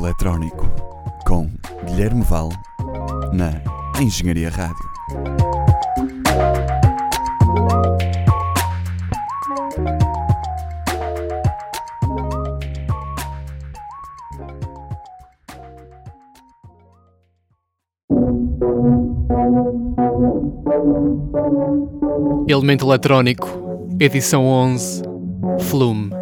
[0.00, 0.66] Eletrónico
[1.26, 1.46] com
[1.84, 2.48] Guilherme Val
[3.34, 3.62] na
[4.00, 4.88] Engenharia Rádio.
[22.48, 23.48] Elemento Eletrónico,
[24.00, 25.02] edição 11,
[25.60, 26.19] Flume.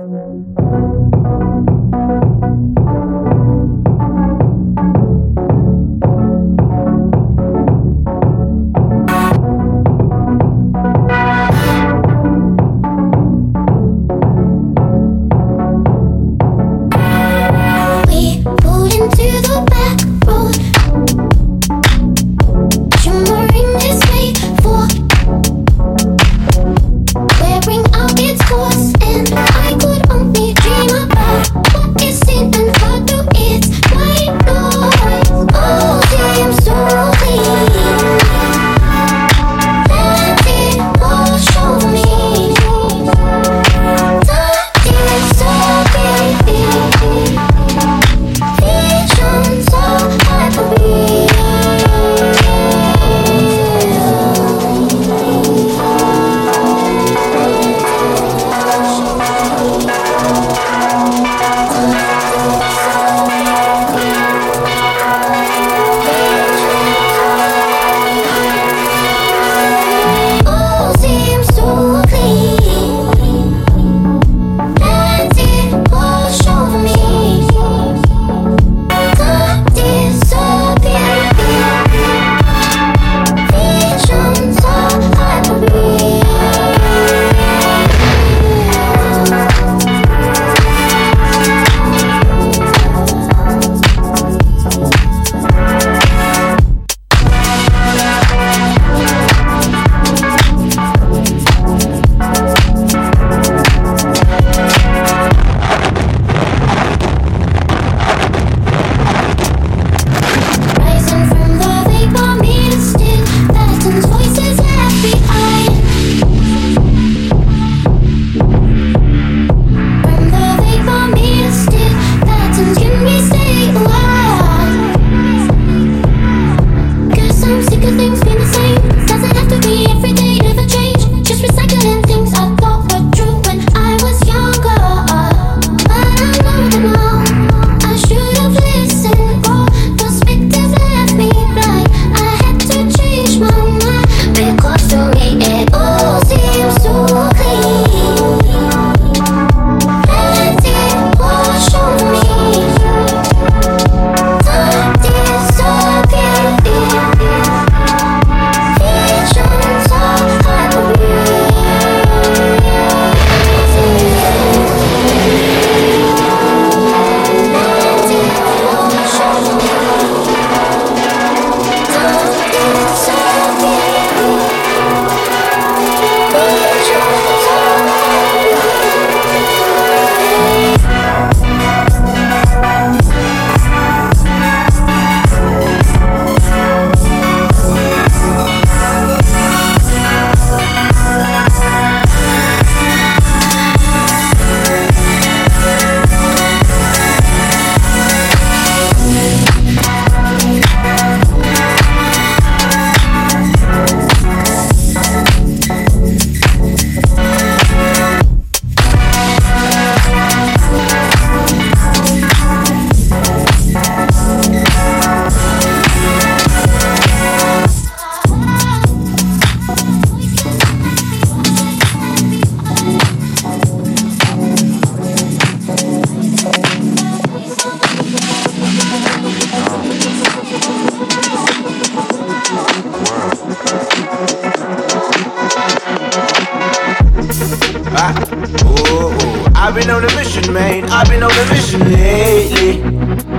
[239.78, 240.84] Been on a mission, man.
[240.90, 242.82] I've been on a mission lately.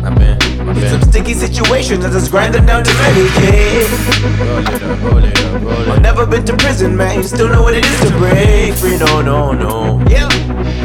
[0.06, 0.40] I've been,
[0.90, 3.90] some sticky situations, I just grinding down to Medicaid.
[4.40, 7.18] Roll it up, roll it up, roll I've never been to prison, man.
[7.18, 8.98] You still know what it is to break free.
[8.98, 10.02] No, no, no.
[10.08, 10.30] Yeah.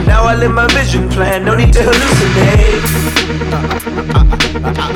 [0.06, 1.44] Now I live my vision plan.
[1.44, 2.82] No need to hallucinate.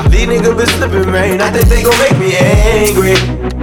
[0.11, 1.40] These niggas been slipping, man.
[1.40, 3.57] I think they gon' make me angry.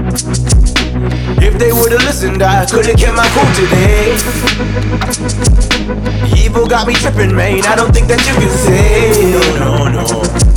[1.58, 4.16] They would've listened, I could've kept my cool today.
[6.38, 7.64] Evil got me tripping, man.
[7.64, 9.32] I don't think that you can say.
[9.60, 10.55] No, no, no.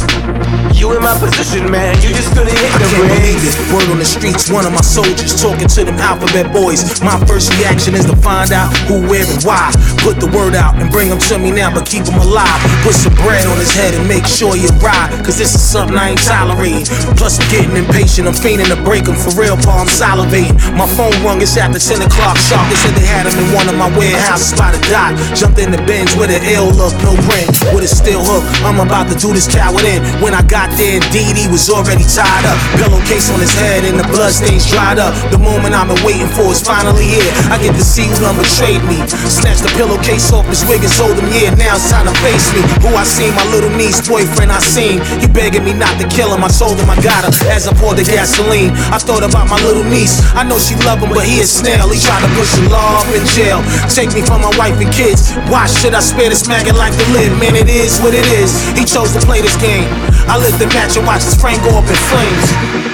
[1.58, 1.94] Explosion, man.
[2.02, 3.54] You just couldn't hit I the can't believe it.
[3.74, 7.00] Word on the streets, one of my soldiers talking to them alphabet boys.
[7.02, 9.72] My first reaction is to find out who, where, and why.
[10.04, 12.60] Put the word out and bring them to me now, but keep them alive.
[12.82, 15.10] Put some bread on his head and make sure you ride.
[15.24, 16.86] Cause this is something I ain't tolerating.
[17.16, 18.28] Plus, I'm getting impatient.
[18.28, 19.84] I'm fiending to break him for real, Paul.
[19.84, 20.56] I'm salivating.
[20.76, 22.64] My phone rung, it's after 10 o'clock sharp.
[22.70, 25.16] They said they had him in one of my warehouses by the dock.
[25.34, 28.44] Jumped in the Benz with an ill look, no ring, with a steel hook.
[28.64, 30.00] I'm about to do this coward in.
[30.22, 32.58] When I got there, DD was already tied up.
[32.76, 35.14] Pillowcase on his head and the bloodstains dried up.
[35.30, 37.30] The moment I've been waiting for is finally here.
[37.48, 39.00] I get to see who done betrayed me.
[39.30, 42.50] Snatch the pillowcase off his wig and told him, yeah, now it's time to face
[42.52, 42.60] me.
[42.84, 45.00] Who I seen, my little niece, boyfriend I seen.
[45.22, 46.42] He begging me not to kill him.
[46.42, 48.74] I told him I got her as I poured the gasoline.
[48.92, 50.20] I thought about my little niece.
[50.34, 51.88] I know she love him, but he a snail.
[51.88, 53.62] He tried to push the law up in jail.
[53.86, 55.32] Take me from my wife and kids.
[55.48, 57.32] Why should I spare this maggot like to live?
[57.38, 58.50] Man, it is what it is.
[58.74, 59.86] He chose to play this game.
[60.28, 62.87] I lit the match and watched his frame go up in flames.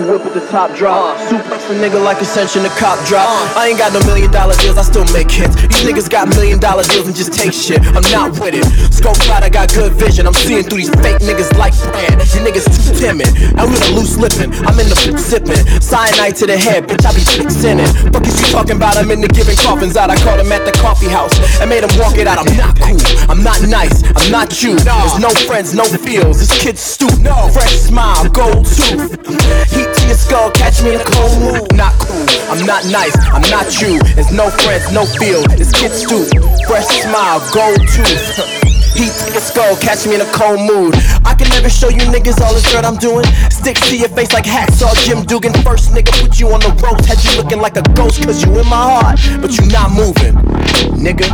[0.00, 1.18] Whip with the top drop.
[1.28, 3.28] Suplex a nigga like Ascension, the cop drop.
[3.56, 5.54] I ain't got no million dollar deals, I still make hits.
[5.56, 7.80] These niggas got million dollar deals and just take shit.
[7.92, 8.64] I'm not with it.
[8.92, 10.26] Scope out, I got good vision.
[10.26, 12.22] I'm seeing through these fake niggas like brand.
[12.32, 13.28] You niggas too timid.
[13.58, 14.52] I'm with a loose lippin'.
[14.64, 15.60] I'm in the flip sippin'.
[15.82, 18.12] Cyanide to the head, bitch, I be it.
[18.12, 18.96] Fuck is you talking about?
[18.96, 20.10] I'm in the giving coffins out.
[20.10, 22.38] I caught him at the coffee house and made him walk it out.
[22.38, 23.00] I'm not cool.
[23.28, 24.02] I'm not nice.
[24.16, 24.78] I'm not you.
[24.78, 26.38] There's no friends, no feels.
[26.40, 27.12] This kid's stupid.
[27.52, 29.81] Fresh smile, gold tooth.
[29.82, 31.74] Heat to your skull, catch me in a cold mood.
[31.74, 32.22] Not cool.
[32.46, 33.16] I'm not nice.
[33.34, 33.98] I'm not you.
[34.14, 35.46] There's no friends, no feels.
[35.58, 36.38] This kid's stupid.
[36.68, 38.38] Fresh smile, gold tooth.
[38.94, 40.94] Heat to your skull, catch me in a cold mood.
[41.24, 43.24] I can never show you niggas all this dirt I'm doing.
[43.50, 45.52] Stick to your face like hacksaw Jim Duggan.
[45.64, 48.50] First nigga put you on the ropes, had you looking like a ghost, cause you
[48.60, 50.34] in my heart, but you not moving,
[50.94, 51.26] nigga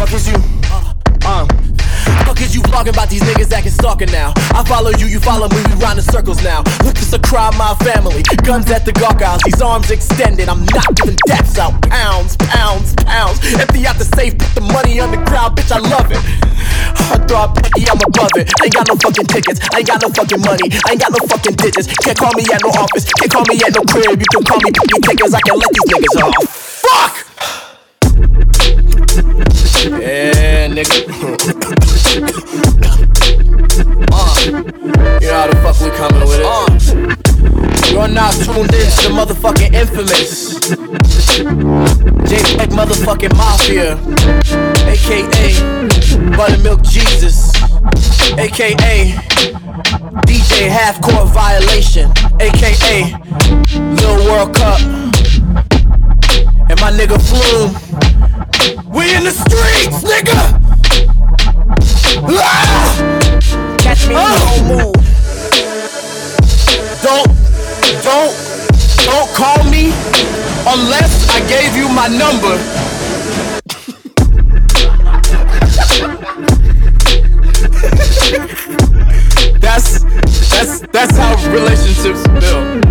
[0.00, 0.36] fuck is you?
[1.28, 1.44] Um.
[2.24, 4.32] Fuck is you vlogging about these niggas acting stalker now?
[4.56, 6.62] I follow you, you follow me, we round in circles now.
[6.80, 8.22] This a crime, my family.
[8.40, 10.48] Guns at the gawk house, these arms extended.
[10.48, 11.76] I'm not giving deaths out.
[11.82, 13.44] Pounds, pounds, pounds.
[13.44, 16.22] Empty out the safe, put the money on the ground, bitch, I love it.
[16.96, 18.48] Heartthrob, penny, I'm above it.
[18.64, 21.92] Ain't got no fucking tickets, ain't got no fucking money, ain't got no fucking digits.
[22.00, 24.16] Can't call me at no office, can't call me at no crib.
[24.16, 26.48] You can call me, me tickets, I can let these niggas off.
[26.88, 27.29] Fuck!
[29.10, 31.02] Yeah, nigga.
[34.12, 34.34] uh,
[35.20, 36.46] you know how the fuck we coming with it.
[36.46, 40.60] Uh, you're now tuned in to the motherfucking infamous.
[42.30, 43.98] JPEG motherfucking Mafia,
[44.86, 47.52] aka Buttermilk Jesus,
[48.38, 49.10] aka
[50.26, 53.12] DJ Half Court Violation, aka
[53.96, 54.78] Lil World Cup,
[56.70, 57.74] and my nigga Flume.
[58.86, 60.60] We in the streets, nigga!
[62.28, 63.76] Ah!
[63.78, 64.94] Catch me the whole mood.
[67.02, 67.28] Don't,
[68.02, 68.34] don't,
[69.04, 69.92] don't call me
[70.66, 72.56] unless I gave you my number.
[79.60, 80.02] that's
[80.50, 82.89] that's that's how relationships build.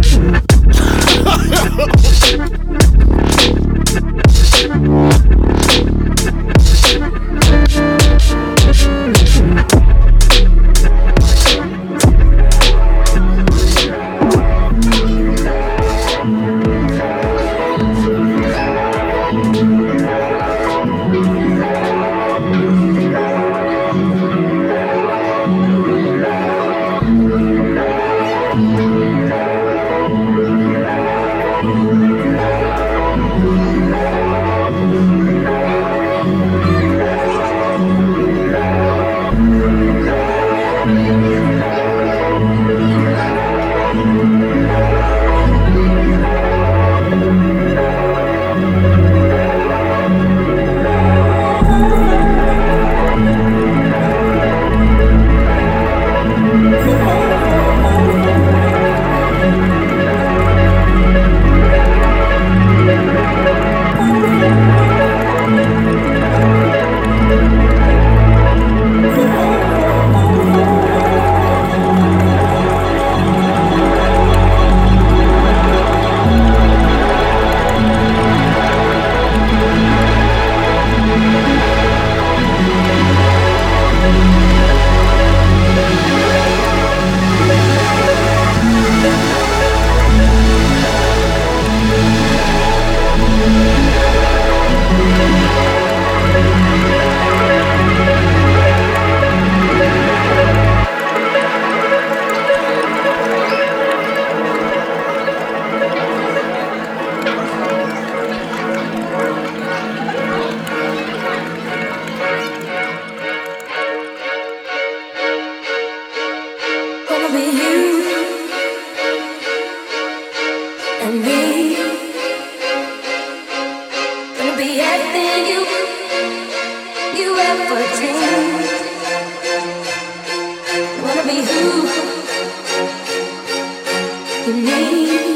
[134.50, 135.29] You need.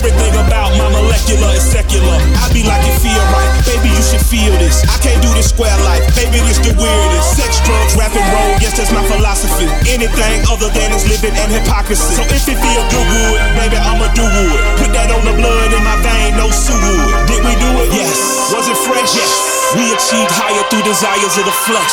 [0.00, 2.16] Everything about my molecular is secular.
[2.40, 3.52] I be like it feel right.
[3.68, 4.80] Baby, you should feel this.
[4.88, 6.00] I can't do this square life.
[6.16, 7.36] Baby, this the weirdest.
[7.36, 8.56] Sex, drugs, rap, and roll.
[8.64, 9.68] Yes, that's my philosophy.
[9.84, 12.16] Anything other than is living and hypocrisy.
[12.16, 14.60] So if it feel good wood, baby, I'ma do wood.
[14.80, 17.12] Put that on the blood in my vein, no wood.
[17.28, 17.92] Did we do it?
[17.92, 18.56] Yes.
[18.56, 19.12] Was it fresh?
[19.12, 19.28] Yes.
[19.76, 21.92] We achieved higher through desires of the flesh.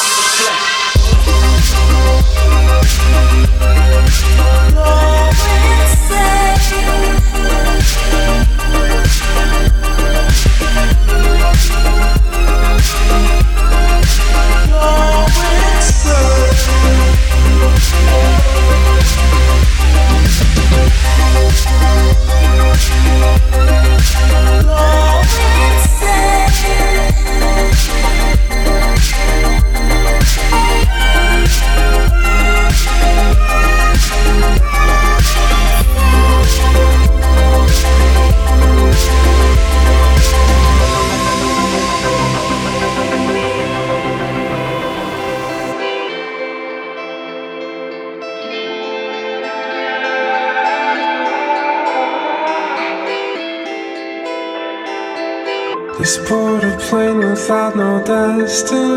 [56.15, 58.95] Board a plane without no destination.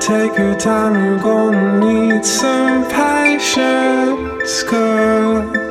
[0.00, 5.61] Take your time, you're gonna need some patience, girl.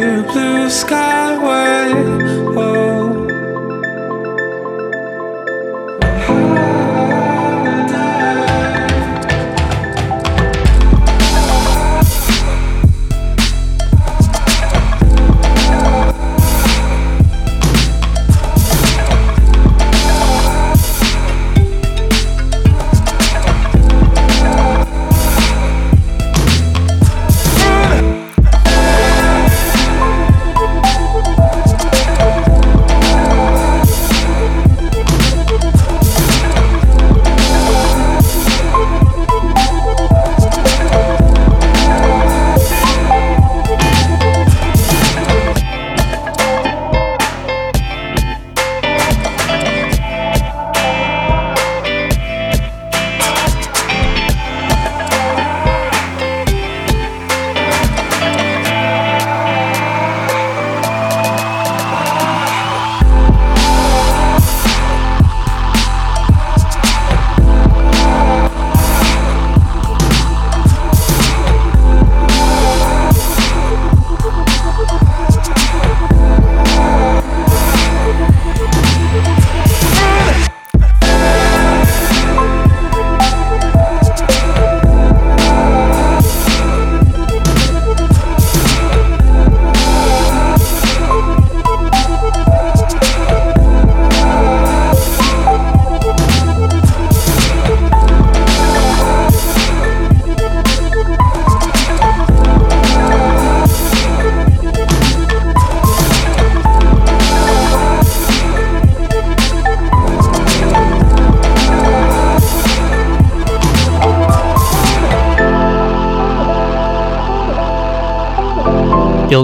[0.00, 1.92] Blue skyway.
[1.94, 2.23] Oh.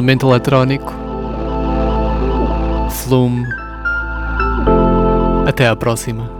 [0.00, 0.94] Elemento eletrónico.
[2.88, 3.46] Flume.
[5.46, 6.39] Até à próxima.